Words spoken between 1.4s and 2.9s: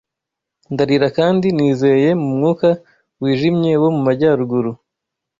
nizeye mu mwuka